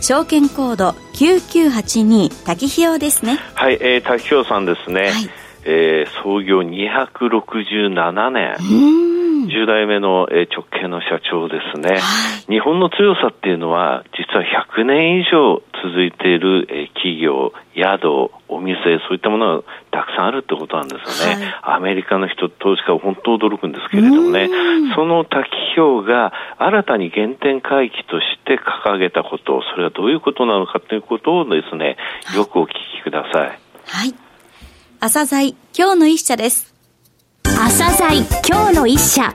[0.00, 3.38] 証券コード9982滝ひよですね。
[3.54, 5.12] はい、えー、滝ひよさんですね、はい、
[5.64, 9.09] えー、創業267年
[9.50, 12.00] 10代目の直系の社長ですね、はい、
[12.52, 18.78] 日本の強さっていうのは実は100年以上続いている企業、宿、お店、
[19.08, 21.44] そういったものがたくさんあるってことなんですよね。
[21.62, 24.48] はい、アメリカの人、投資家は本当驚くんですけれどもね、
[24.94, 31.96] その滝氷が新たに原点回帰として掲げたこと、それはどういうことなのかということをですね、
[32.36, 33.58] よくお聞きください。
[33.86, 34.14] はい。
[35.00, 36.69] 朝鮮今日の一社です。
[37.44, 39.34] 朝鮮今日の一社。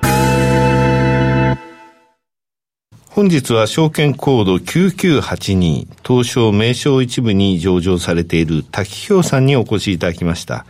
[3.10, 10.66] 本日は証券コード9982東証名称一部に上場されている滝氷さんにお越しいただきました。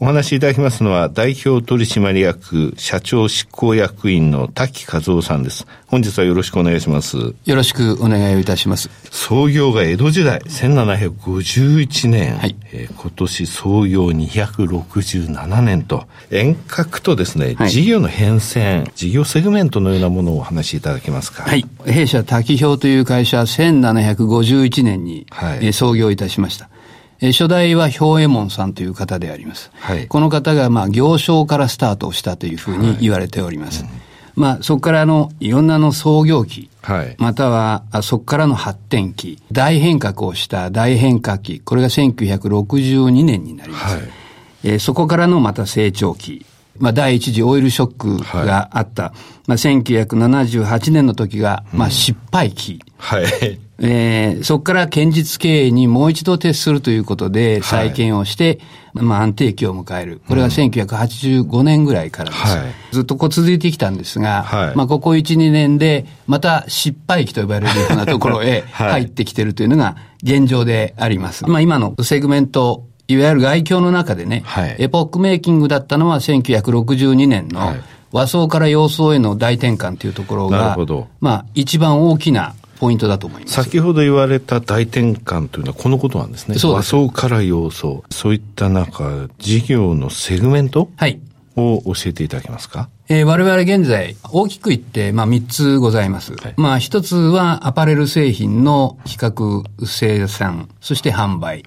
[0.00, 5.66] お話しいただきますのは、代表取締役社長執行役員の滝和夫さんです。
[5.88, 7.16] 本日はよろしくお願いします。
[7.16, 8.90] よろしくお願いいたします。
[9.10, 12.36] 創業が江戸時代、1751年。
[12.36, 21.42] はい、えー、今年創業267年と、遠隔とですね、はい、事業の変遷、事業セグメントのようなものをお話しいただけますか？
[21.42, 21.66] はい。
[21.86, 26.70] 弊社滝表という会社は1751年に、はい、創業いたしました。
[27.20, 29.70] え初代は兵衛門さんという方であります。
[29.74, 33.82] はい、この方が、まあ、行商からスタートしたというふうに言われております。
[33.82, 43.96] はいうん、まあ、そこからの、いろんなの創業期、はい、または、そこからの発展期、大変革をした大変革期、これが1962年になります。
[43.96, 44.08] はい、
[44.62, 46.46] えー、そこからのまた成長期、
[46.78, 49.12] まあ、第一次オイルショックがあった、はい、
[49.48, 52.80] まあ、1978年の時が、まあ、失敗期。
[52.96, 53.58] はい。
[53.80, 58.58] えー、そこから堅実経営にもう一度徹するということで、再建をして、
[58.94, 60.20] はい、まあ、安定期を迎える。
[60.26, 62.42] これが1985年ぐらいからです。
[62.42, 71.46] はい、ずっとこう続いてきたんですが、はい、まあ、ここ1、2年で、また失敗期と呼ばれるようなところへ 入ってきているというのが現状であります。
[71.46, 77.74] まあ、今のセグメントいわゆる外境の中でね、はい、エポックメイキングだったのは1962年の
[78.12, 80.76] 和装から洋装への大転換というところが、
[81.20, 83.54] まあ一番大きなポイントだと思います。
[83.54, 86.56] 先ほど言われた大転換というのはこのことなんですね。
[86.58, 88.04] そう和装から洋装。
[88.10, 91.20] そういった中、事業のセグメントはい。
[91.56, 92.88] を教えていただけますか？
[93.08, 96.34] えー、我々現在、大きく言って、まあ、3つございます。
[96.34, 101.62] はい、まあ、1つは、アパレル製品の企画、生産、そして販売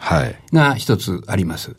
[0.54, 1.76] が1つあります。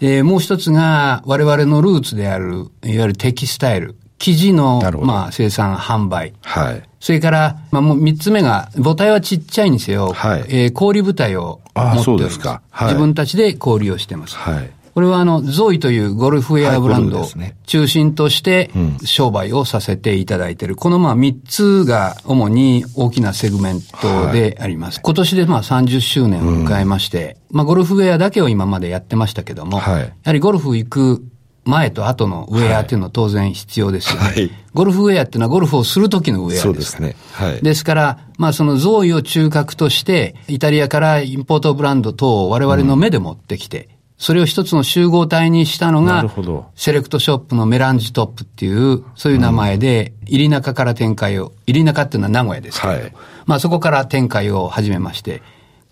[0.00, 6.32] えー、もう1つが、我々のルーツである、いわゆるテキスタイル、生地の、まあ、生産、販売。
[6.42, 6.82] はい。
[7.00, 10.44] それから、まあ、もう三つ目が、母体はちっちゃいにせよ、はい。
[10.48, 12.04] えー、氷舞台を持っております。
[12.04, 12.62] そうですか。
[12.70, 12.88] はい。
[12.88, 14.36] 自分たちで氷をしてます。
[14.36, 14.70] はい。
[14.94, 17.28] これはあの、ゾイというゴルフウェアブランドを
[17.66, 18.70] 中心として
[19.04, 20.76] 商売をさせていただいている。
[20.76, 25.00] このまあ3つが主に大きなセグメントであります。
[25.02, 29.82] 今年でまあ30周年を迎えまして、まあゴルフウェアだけを今までやってましたけども、や
[30.24, 31.24] はりゴルフ行く
[31.64, 34.28] 前と後のウェアっていうのは当然必要ですよね。
[34.28, 37.14] はい、ゴルフウェアっていうのはゴルフをするときのウェアですそうですね。
[37.32, 37.62] はい。
[37.62, 46.24] ですから、まあその贈与を中核として、イタリアからインポートブランド等を我々の目で持ってきて、それを一つの集合体にしたのが、
[46.74, 53.12] セレクトショップのメランジトップっていう、そういう名前で、入中から展開を、入中っていうのは名古屋ですけど、はい、
[53.46, 55.42] まあそこから展開を始めまして、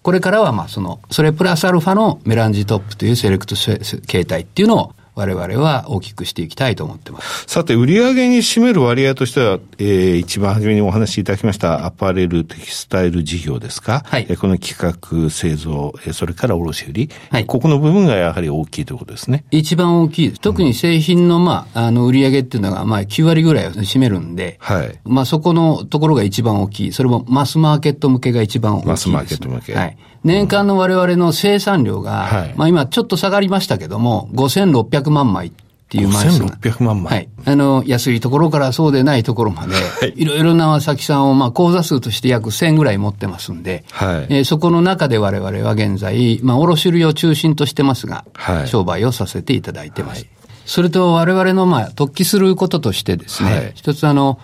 [0.02, 7.44] これからはまあその、それプラスアルファのメランジトップというセレクト形態っていうのを我々は大きくしていきたいと思ってます。
[7.47, 14.02] さて、売上に占める割合としては、えー、一番初めにお話しいただきましたアパレルテキスタイル事業ですか？
[14.06, 14.26] はい。
[14.29, 17.46] えー、この企画、製造、えー、それから卸売はい。
[17.46, 19.44] ここの部分がやはり大きいということですね。
[19.50, 20.40] 一番大きいです。
[20.40, 24.99] 特に製品の、まあ、あの、売上っていうのが、まあ、9割ぐらいを占めるんで、はい。
[25.05, 26.93] まあ、そこのところが一番大きい。
[26.93, 29.75] それもマスマーケット向けが一番大きいマスマーケット向け。
[29.75, 29.96] はい。
[30.25, 35.52] 年間の我々の生産量が、はい、まあ今ちょっと下がりましたけども、5600万枚っ
[35.90, 36.44] ていう枚数。
[36.44, 37.12] 5600万枚。
[37.12, 37.28] はい。
[37.46, 44.26] あの、安いところからそうでないところまで、はい、いろいろな先さんを、まあ、口座数として約1000ぐらい持ってますんで、はい。
[44.31, 48.69] えー、そこの中で我々は現在、まあ、卸売を中心としてますが、はい。
[48.69, 50.22] 商売をさせていただいてます。
[50.22, 50.31] はい、
[50.64, 54.38] それと我々の、まあ、突起することとしてですね、はい、一つあの、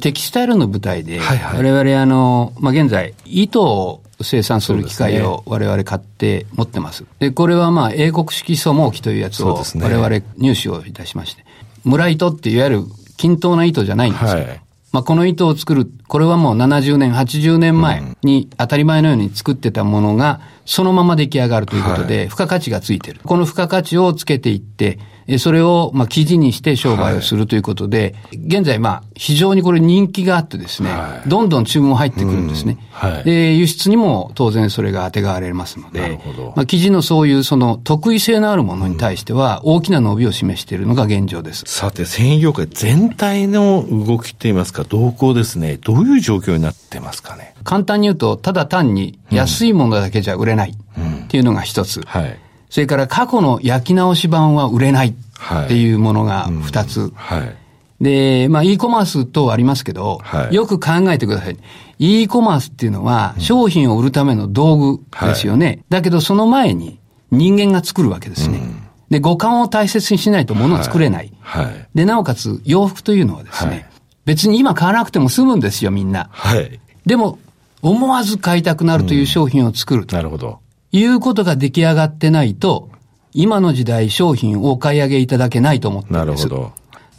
[0.00, 7.04] テキスタイルの舞台で、はいはい、我々あの、まあ、現在、糸を生産する機械を我々買って持ってます。
[7.18, 11.44] で、これはまあ英国式素毛機というやつを我々入手をいたしまして、
[11.84, 12.82] 村糸っていわゆる
[13.16, 14.30] 均等な糸じゃないんですよ。
[14.30, 14.60] はい
[14.92, 23.20] まあ、この糸を作る、これはもう70年、80年前に当たり前のように作ってたものが、そのまま出来上がるということで、付加価値がついてる。
[23.24, 24.98] この付加価値をつけていって、
[25.36, 32.78] それを、まあ、記事にして商売をするということで、はい、現在、まあ、非常にこれ人気があってですね、はい、どんどん注文入ってくるんですね。
[32.92, 36.18] はい、で、輸出にも当然それが当てがわれますので、
[36.56, 41.64] まあ、記事のそういうその得意性のあるものに対しては、大きな伸びを示しているのが現状です。
[41.66, 47.54] さて、繊維業界全体の動きっていいますか、動向ですね、どういう状況になってますかね。
[47.64, 51.98] 簡単に言うと、ただ単に安いものだけじゃ売れないっていうのが一つ。
[51.98, 52.38] うんはい
[52.70, 57.12] それから過去の焼き直し版は売れないっていうものが二つ。
[57.14, 57.56] はい、
[58.00, 61.56] で、まあ、e コマース等ありますけど、はい、よく考えてください。
[61.98, 65.66] e コマースっていうのは商品を売るための道具ですよね。
[65.66, 66.98] はい、だけどその前に
[67.30, 68.58] 人間が作るわけですね。
[68.58, 71.32] うん、で、五感を大切にしないと物を作れない。
[71.40, 73.87] はい、で、なおかつ洋服というのはですね、
[74.28, 76.28] 別に今買わなくても済むんですよ、みんな。
[76.32, 77.38] はい、でも、
[77.80, 80.16] 思わず買いたくなるという商品を作ると。
[80.16, 80.58] なるほど。
[80.92, 82.90] いうことが出来上がってないと、
[83.32, 86.46] 今の時代商品をお買い上げいただけないと思ってるんです。
[86.46, 86.72] なるほど。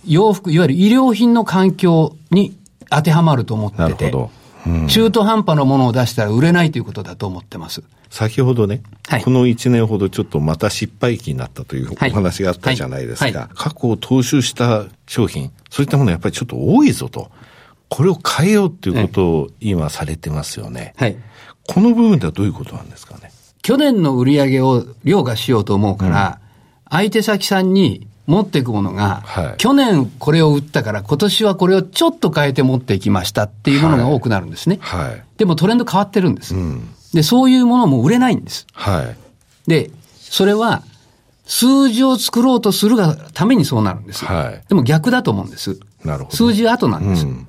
[0.05, 2.55] 洋服、いわゆる医療品の環境に
[2.91, 4.31] 当てはまると思ってて、なるほど。
[4.65, 7.83] うん、中途半端なものを出したら売れないということだと思ってます。
[8.09, 13.25] 先ほどね、はい、この1年ほどちょっとまた失敗期になったというお話があったじゃないですか。
[13.25, 17.31] はいはい、過去を踏襲した商品、そういったものやっぱりちょっと多いぞと。
[17.87, 20.93] これを変えようっていうことを今されてますよね。
[20.97, 21.17] はい。
[21.67, 23.31] この部分ではどういうことなんですかね？
[23.61, 26.39] 去年の売り上げを凌駕しようと思うから、
[26.91, 34.77] うん、相手先さんに持っていくものが、はい、去年これを売ったから今年はこれをちょっと変えて持っていきましたっていうものが多くなるんですね。
[34.81, 38.67] はい、でもトレンド変わってるんです、うん、で、そういうものも売れないんです。
[38.73, 39.89] はい、で、
[40.19, 40.83] それは
[41.45, 44.25] 数字を作ろうとするがためにそうなるんです。
[44.25, 45.79] はい、でも逆だと思うんです。
[46.05, 46.37] なるほど。
[46.37, 47.25] 数字は後なんです。
[47.25, 47.47] うん、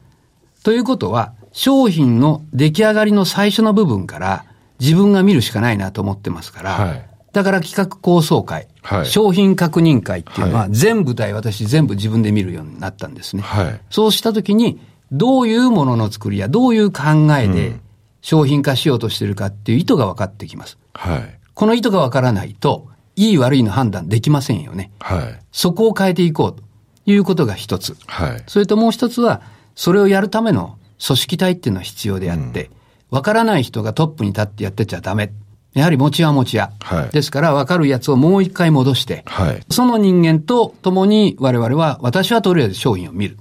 [0.64, 4.44] ということは、商品の出来上がりの最初の部分から、
[4.80, 13.42] 自分が見るしかないなと思ってますから、はい、だから企画構想会、はい、商品確認会っていうのは、全部体私全部自分で見るようになったんですね。
[13.42, 14.80] はい、そうしたときに、
[15.12, 17.02] どういうものの作りや、どういう考
[17.38, 17.76] えで
[18.20, 20.78] 商品化しようとしてるかっていう意図が分かってきます。
[20.94, 24.90] はい、この意図が分からないと、いい悪いの判断できませんよね。
[25.00, 26.62] はい、そこを変えていこうと
[27.06, 27.96] いうことが一つ。
[28.06, 29.42] はい、それともう一つは、
[29.74, 32.80] それをやるための組織体っていうのは必要であって、うん
[33.10, 35.32] わからない人がトップに立ってやってちゃダメ。
[35.72, 36.72] やはり持ちは持ちや。
[36.80, 43.38] はい、ですから、わかるやつをもう一回戻して、はい、その人間と共に我々は、私はとりあえず商品を見る。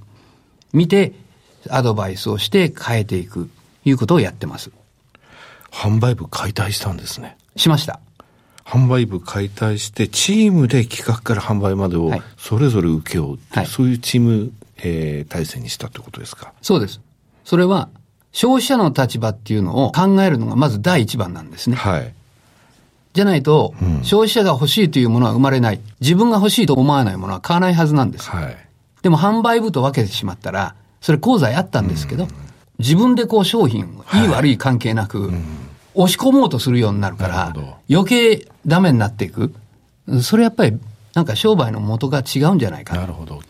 [0.72, 1.12] 見て、
[1.68, 3.50] アドバイスをして変えていく、
[3.84, 4.70] いうことをやってます。
[5.72, 7.36] 販売部解体したんですね。
[7.56, 7.98] しました。
[8.64, 16.52] 販売部解体して、チームで企画から販売までをそれぞれ請け負う、はい、そういうチーム、えー、体制にしたってことですか？
[16.62, 17.00] そうです。
[17.44, 17.88] それは、
[18.32, 21.74] 消費者の立場っていうのを考えるのがまず第一番なんですね。
[21.74, 22.14] はい。
[23.12, 25.80] じゃないと、うん、消費者が欲しいというものは生まれない。
[26.00, 28.30] 自分が欲しいと思わないものは買わないはずなんです。
[28.30, 28.56] はい。
[29.02, 32.30] でも販売部と分けてしまったら、それ功罪あったんですけど、うん、
[32.78, 35.44] 自分でこう商品、いい悪い関係なく、うん、
[35.94, 37.54] 押し込もうとするようになるから、
[37.90, 39.54] 余計ダメになっていく。
[40.22, 40.78] それやっぱり
[41.14, 43.00] なんか商売の元が違うんじゃないかな。
[43.00, 43.42] なるほど。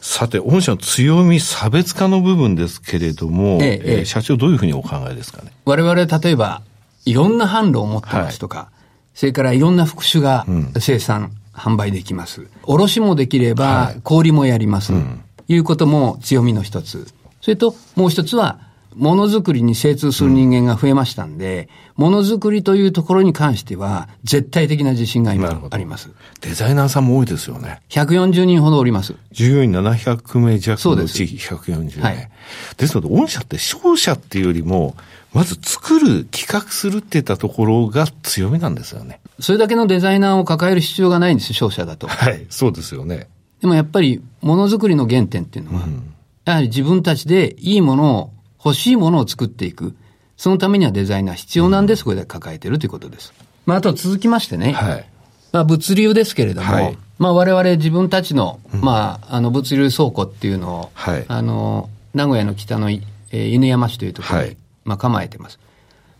[0.00, 5.52] さて、御社の強み、差別化の部分ですけれども、えええー、社長どういうふうにお考えですかね？
[5.64, 6.62] 我々、例えば、
[7.04, 8.73] いろんな販路を持ってますとか、はい、
[9.14, 10.44] それからいろんな副種が
[10.78, 12.48] 生産、うん、販売できます。
[12.64, 14.92] 卸もできれば、小売もやります。
[14.92, 17.06] はい、うん、いうことも強みの一つ。
[17.40, 18.58] それと、もう一つは、
[18.94, 26.10] ものづくりに精通する人間が増えましたんで、ものづくりというところに関しては、絶対的な自信が今あります。
[26.40, 27.82] デザイナーさんも多いですよね。
[27.90, 29.14] 140人ほどおります。
[29.32, 32.02] 従業員700名弱のうち140名。
[32.02, 32.30] はい、
[32.76, 34.96] ですので、御社って商社っていうよりも、
[35.34, 39.20] まず作る、企画するっていったところが強みなんですよね。
[39.40, 42.06] それだけのデザイナーを抱える必要がないんですよ、商社だと。
[42.06, 43.28] はい、そうですよね。
[43.60, 46.14] でもやっぱり、ものづくりの原点っていうのは、うん、
[46.44, 48.32] やはり自分たちでいいものを
[48.64, 49.96] 欲しいものを作っていく。
[50.36, 53.32] そのためにはデザイナー必要なんで、そこで抱えてるということです。
[53.66, 54.72] まあ、あと続きましてね。
[54.72, 55.06] はい。
[55.52, 65.58] まあ、物流ですけれども、はい、まあ、我々自分たちの、まあ、あの、物流倉庫っていうのを、はい、あの、名古屋の北の、えー、犬山市というところに、はい、まあ、構えてます。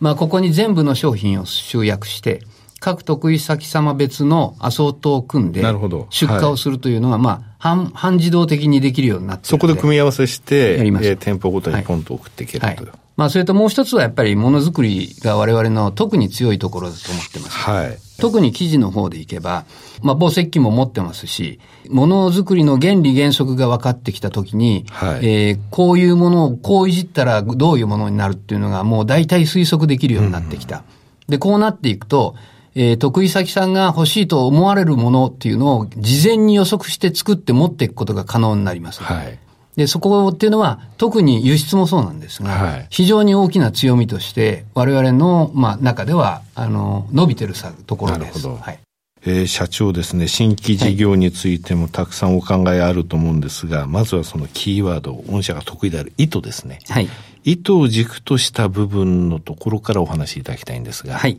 [0.00, 2.42] まあ、ここに全部の商品を集約して、
[2.80, 5.62] 各得意先様別のアソートを組んで、
[6.10, 10.76] 出荷をするというのが、まあ、半、半自動的にできるようになってそこで組み合わせして。
[10.76, 12.78] えー、店舗ごとにポンと送っていけると、はい、
[13.16, 17.50] まあ、それともう一つはやっぱりものづくりが我々の特に強いところだと思ってます。
[17.50, 17.98] はい。
[18.20, 19.66] 特に記事の方でいけば、
[20.02, 30.78] まあ、紡績機も持ってますし、ものづくりの原理原則が分かってきたときに、はい、えー、こういうものをこういじったらどういうものになるっていうのがもう大体推測できるようになってきた。
[30.78, 30.84] うん、
[31.28, 32.34] で、こうなっていくと、
[32.74, 39.02] えー、得意先さんが欲しいと思われるものっていうのを事前に予測して作って持っていくことが可能になります。
[39.02, 39.38] はい。
[39.76, 48.20] で、そこっていうのは、特に輸出もそうなんですが、はい、非常に大きな強みとして、我々の、まあ、中では、あの、伸びてるさところです。
[48.20, 48.62] なるほど。
[48.62, 48.78] はい。
[49.26, 56.78] えー、社長ですね、新規事業についてもたくさんお考えあると思うんですが、はい、まずはそのキーワード、御社が得意である意図ですね。
[56.88, 57.08] はい。
[57.42, 61.18] 意図を軸とした部分のところからお話しいただきたいんですが。
[61.18, 61.38] はい。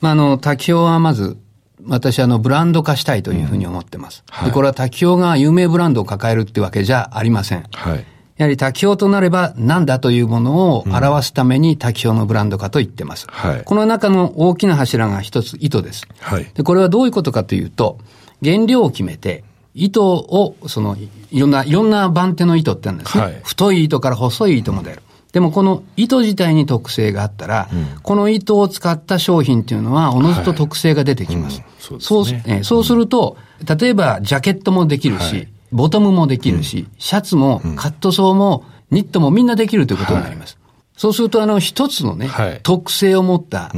[0.00, 1.36] まあ、あの、滝表はまず、
[1.86, 4.24] 私あの、ブランド化したいというふうに思ってます。
[4.28, 7.64] うんはい、で、これは滝表が有名ブランドを抱えるってわけじゃありません。
[7.72, 8.04] はい。
[8.36, 13.26] やはり滝表となれば何だというものを表すために滝表のブランド化と言ってます。
[13.28, 13.62] はい。
[13.64, 16.06] この中の大きな柱が一つ糸です。
[16.20, 16.50] はい。
[16.54, 17.98] で、これはどういうことかというと、
[18.42, 20.96] 原料を決めて、糸を、その、
[21.30, 23.24] いろんな、いろんな番手の糸ってあるんですね。
[23.24, 25.02] はい、太い糸から細い糸まである。
[25.32, 31.60] でもこの糸自体に特性があったら、うん、この糸を使った商品っていうのは、おのずと特性が出てきます。
[31.60, 33.38] はいうん、そうす、ね、そうえそうすると、
[33.78, 40.58] 例えばジャケットもできるし、はい、ボトムもできるし、シャツもカットソーもニットもみんなできるということになります。
[40.98, 42.28] そうすると、あの、一つのね、
[42.62, 43.72] 特性を持った、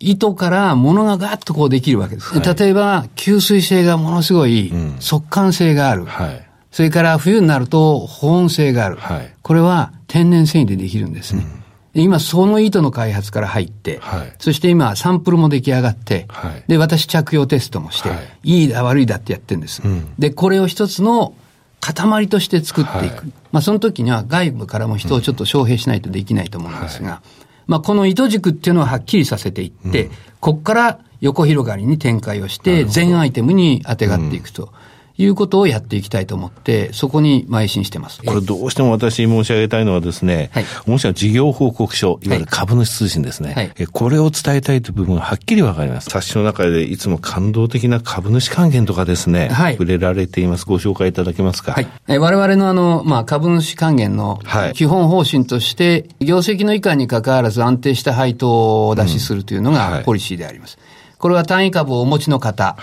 [0.00, 2.34] 糸から物がガッとこうできるわけです。
[2.40, 6.04] 例えば、吸水性がものすごい、速乾性がある。
[6.04, 6.45] はい
[6.76, 8.96] それから冬になると保温性がある。
[8.96, 11.46] はい、これは天然繊維でできるんですね。
[11.94, 18.10] うん、今、その糸の開発から入って、はい、そして今、サンプルも出来上がって、はい、で、私着用テストもして、
[18.42, 19.80] い、いだ悪いだってやってるんです。
[19.86, 21.32] うん、で、これを一つの
[21.80, 23.24] 塊として作っていく。
[23.52, 27.22] まあ、その時には外部からも人をちょっと招聘しないとできないと思うんですが、
[27.66, 34.74] まあ、この糸軸っていうのははっきりさせていって、ここから横広がりに展開をして、全アイテムに当てがっていくと。
[35.18, 38.22] いうことをやっていきたいと思って、そこに邁進してます。
[38.22, 43.54] これどうしても私申し上げたいのはですね、はい、御社の事業報告書、いわゆる株主通信ですね。
[43.54, 46.10] はい、これを伝えたいという部分がはっきりわかります。
[46.10, 50.66] 冊子の中でいつも感動的な株主還元とかですね、はい、触れられています。
[50.66, 51.72] ご紹介いただけますか？
[51.72, 51.88] はい。
[52.08, 54.40] え我々のあの、まあ、株主還元の
[54.74, 60.78] 基本方針として、業績の以下に関わらず安定した配当をお出しするというのがポリシーであります。
[61.18, 62.76] これは単位株をお持ちの方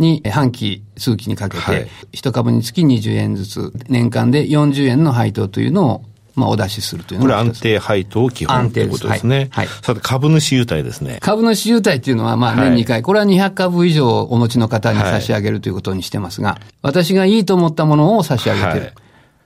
[0.00, 6.04] に半期、数期にかけて、1株につき20円ずつ、年間で40円の配当というのを
[6.40, 9.48] まあ、お出しするというこれ安定配当基本ということですね。
[9.50, 9.66] はい。
[9.66, 11.18] はい、さて、株主優待ですね。
[11.20, 18.70] 株主優待っていうのは、まあ、年2回、はい、これは200株以上お持ちの方に差し上げるということにしてますが、私がいいと思ったものを差し上げてる。
[18.70, 18.92] はい、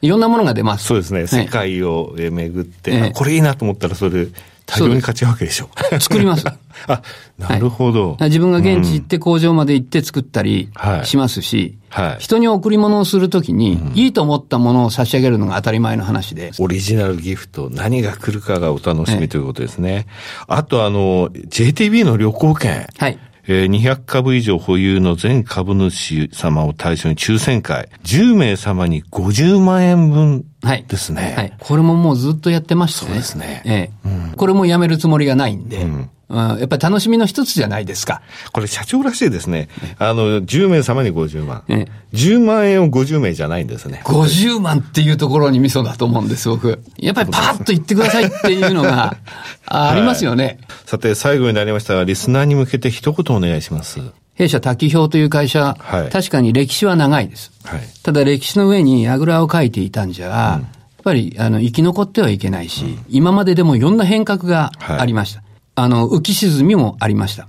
[0.02, 0.84] いろんなものが出ます。
[0.86, 1.26] そうですね。
[1.26, 4.28] 世界を巡って、えこれいいなと思ったら、それ、
[4.66, 5.68] 大量に勝ちわけでしょ。
[6.00, 6.46] 作ります。
[6.86, 7.02] あ、
[7.38, 10.70] なるほど、はい、自分が現地行って工場まで行って作ったり
[11.04, 16.50] しますし、はい、人に贈り物をするときに、うん、いいと思ったものを差し上げるのが当たり前の話で。
[16.58, 20.06] オリジナルギフト、何が来るかがお楽しみということですね。
[20.48, 22.86] あとあの、JTB の旅行券。
[22.98, 23.18] はい。
[23.46, 30.44] えー、200株以上保有の全株主様を対象に抽選会、10名様に50万円分
[30.88, 31.22] ですね。
[31.22, 31.34] はい。
[31.34, 33.08] はい、これももうずっとやってましたね。
[33.08, 33.62] そうですね。
[33.64, 33.74] え
[34.06, 38.22] え、うん、これもやめるつもりがないんで、うんやっぱり楽しみの一つじゃないですか。
[38.52, 39.68] これ社長らしいですね。
[39.98, 41.64] あの、10名様に50万。
[41.68, 44.02] え10万円を50名じゃないんですね。
[44.04, 46.80] 50万っていうところに味噌だと思うんです、僕。
[46.96, 49.16] やっぱりパッと言ってくださいっていうのが
[49.66, 54.00] ありますよね、はい、さて、最後になりましたが、リスナーに向けて一言お願いします。
[54.34, 57.52] 弊社滝表という会社、はい、確かに歴史は長いです。
[57.64, 60.62] はい、ただ歴史の上にあぐらをかいていたんじゃ、うん、やっ
[61.04, 65.43] ぱりあの生き残ってはいけないし、うん、今まででもいろんな変革がありました。
[65.74, 67.48] あの、浮き沈みもありました。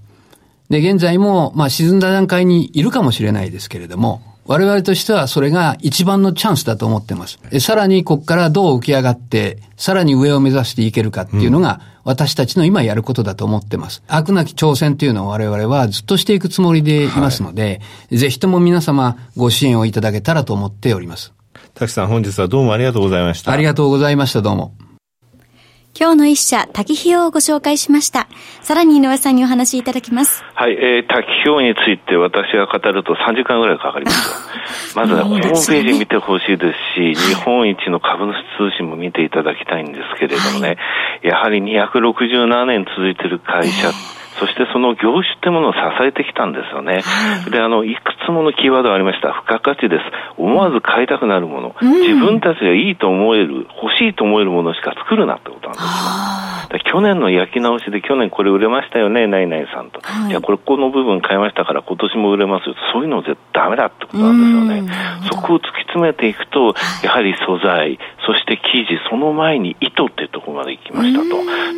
[0.70, 7.40] で、現在も、まあ、沈んだ段階にいるかもしれないですけれども、我々としてはそれが一番のチャンスだと思ってます。
[7.60, 14.04] さらにここからどう浮き上がって、さらに上を目指していけるかっていうのが、私たちの今やることだと思ってます。
[14.08, 21.34] 悪なき挑戦っていうのを我々はずっとしていくつもりでいますので、はい、ぜひとも皆様ご支援をいただけたらと思っております。
[21.74, 23.52] 滝さん本日はどうもありがとうございました。
[23.52, 24.76] ありがとうございました、どうも。
[25.98, 28.28] 今日の一社、滝ひをご紹介しました。
[28.62, 30.44] さらに井上さんにお話しいただきます。
[30.54, 35.00] はい、えー、滝ひについて私が語ると3時間ぐらいかかりますよ。
[35.02, 40.78] まずはホームページ見てほしいですし、日本一の株主通信も見ていただきたいんですけれどもね、はい、
[41.24, 43.88] やはり267年続いている会社、
[44.40, 47.02] そしてその業種ってものを支えてきたんですよね。
[47.02, 49.30] はい、で、あの、いくつものキーワードがありました。
[49.34, 50.04] 付加価値です。
[50.38, 51.76] 思わず買いたくなるもの。
[51.82, 56.45] うん、自分たちがいいと思える、欲しいと思えるものしか作るなってことなんですよ。
[56.80, 60.00] 去年の焼き直しで去年これ売れましたよね、ナイナイさんと。
[60.02, 62.76] はい、じゃあこれこの部分買いましたから今年も売れますよ。
[62.94, 64.94] そういうの絶対ダメだってことなんですよね。
[65.32, 71.26] そこを突き詰めていくと、やはり素材、そして生地、その前に糸っていうところまで行きましたと。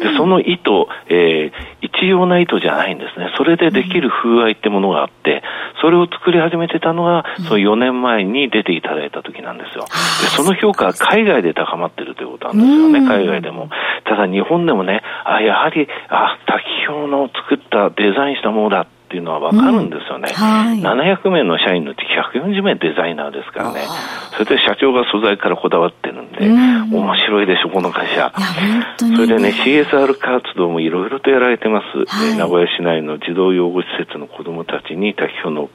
[0.03, 3.31] で、その糸、えー、一様な糸じゃないんですね。
[3.37, 5.43] それでできる風合いってものがあって、
[5.81, 9.85] それを作り始めてたのが、その4年前に出ていただいた時なんですよ。
[9.85, 13.69] で、その評価は海外で高まってるということなんですよね、海外でも。
[14.07, 21.99] ただ日本でもね、あ、やはり、あ、滝表の作ったデザインしたものだっていうのは分かるんですよね、うんはい、700名の社員のうち
[22.35, 23.87] 140名デザイナーですからね、
[24.35, 28.33] それで社長が素材からこだわってるんで、うん、面白いでしょ、この会社。
[28.97, 35.69] それでね、CSR 活動もいろいろとやられてます、はい、名古屋市内の児童養護施設の子どもたちに滝表の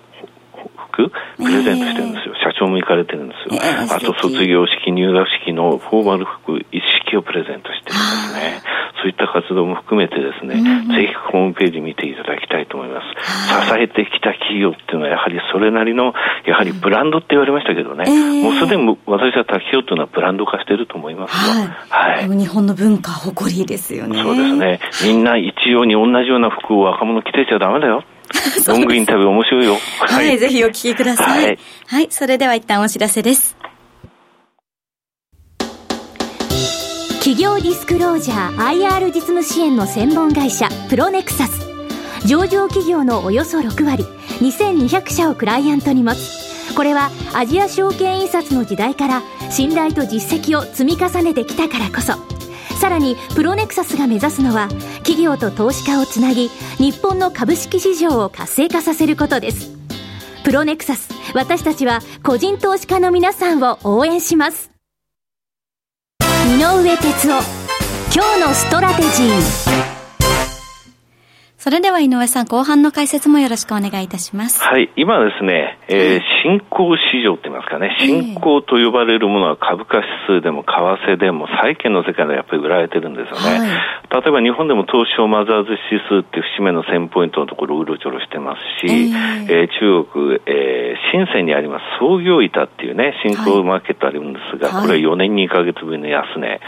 [0.93, 8.63] 服プレゼントしてるんですよ、えー、社長も行かれてるんですよ、えー、あと卒業式、入学式のフォーマル服一式をプレゼントしてるんですね。
[9.03, 13.67] そういった活動も含めてですね、うん、ぜひホームページ見ていただきたいと思います。
[13.67, 16.15] 支えてきた企業っていうのはやはりそれなりの、
[16.47, 21.67] やはりブランドって言われましたけどね、えー、もうすでに私は滝氷というのはブランド化してると思いますよ。
[21.91, 22.29] はい。
[22.29, 24.23] はい、日本の文化、誇りですよね。
[24.23, 24.81] そうですね。
[25.05, 28.05] みんな一様に同じような服を若者着てちゃダメだよ。
[28.67, 29.79] ロングインタビュー面白いよ。
[30.01, 31.45] はい、はい、ぜひお聞きください。
[31.45, 33.57] はい、はい、それでは一旦お知らせです。
[37.19, 41.73] 企業ディスクロージャー IR 実務支援の専門会社プロネクサス。
[42.27, 44.05] 上場企業のおよそ6割
[44.41, 46.75] 2200社をクライアントに持つ。
[46.75, 52.15] これはアジア証券印刷の時代から信頼と実績を積み重ねてきたからこそ。
[52.83, 54.69] さらにプロネクサスが目指すのは
[55.03, 59.71] 企業と投資家をつなぎ日本の株式市場を活性化させることです。
[60.45, 64.71] プロネクサス私たちは個人投資家の皆さんを応援します。
[66.21, 67.63] 井上哲夫
[68.15, 69.93] 今日のストラテジー。
[71.63, 74.61] それでは井上さん、後半の解説もよろしくお願いいたします。
[74.61, 80.09] はい、今ですね、えー、新興市場って言いますかね、新興と呼ばれるものは株価指
[80.41, 80.69] 数でも為
[81.07, 83.59] 替でも債券の世界でやっぱり売られてるんですよね。
[83.61, 83.69] はい、
[84.13, 96.61] 例えば日本でも東証マザーズ指数っていう節目の1000ポイントのところをうろちょろしてますし、えー、えー、中国、えー、深センにあります創業板っていうね、新興マーケットあるんですが、はい、これは4年2ヶ月ぶりの安値、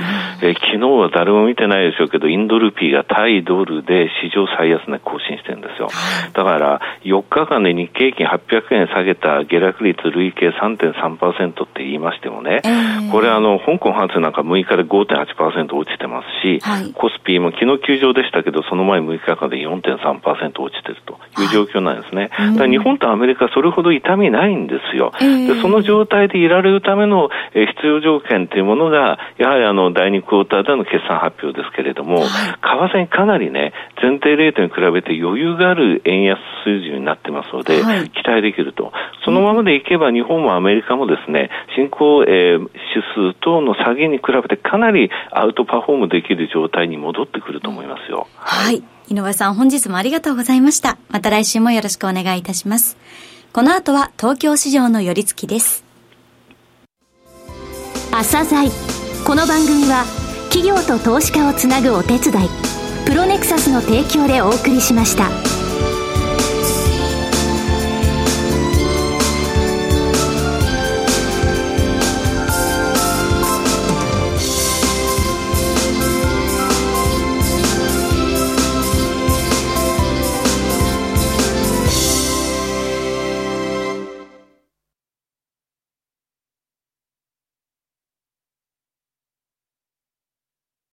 [0.43, 5.89] えー、昨日は誰も見てないでしょうけど、インドルピーが対ドルで史上最安値更新してるんですよ。
[6.33, 22.31] だから、4日間で日経平均800円下げた下落率累計3.3%って言いましてもね、えー、これあの、香港発なんか6日で5.8%落ちてますし、はい、コスピーも昨日休場でしたけど、その前6日間で4.3%落ちてるという状況なんですね。
[22.33, 25.13] はい、だ日本とアメリカそれほど痛みないんですよ。
[25.21, 38.93] えー、でその状態でいられるための必要条件というものが、やはりあの、第2クォーターでの決算発表ですけれども、はい、為替にかなりね、前提レートに比べて余裕がある円安水準になってますので、はい、期待できると。
[39.25, 48.27] そのままでいけば日本もアメリカもですね、新興、えー、指数等の下げに比べてかなりアウトパフォームできる状態に戻ってくると思いますよ。
[48.37, 48.83] はい。
[49.09, 50.99] 井上さん本日もありがとうございました。
[51.09, 52.97] また来週もよろしくお願いいたします。
[53.53, 55.85] この後は東京市場の寄り付きです。
[58.11, 58.71] 朝鮮
[59.27, 60.05] この番組は
[60.51, 62.49] 企業と投資家をつなぐお手伝い
[63.07, 65.44] プロネクサスの提供でお送りしました。